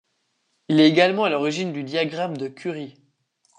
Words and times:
Il 0.67 0.79
est 0.79 0.87
également 0.89 1.25
à 1.25 1.29
l'origine 1.29 1.73
du 1.73 1.83
diagramme 1.83 2.35
de 2.35 2.47
Kurie. 2.47 2.95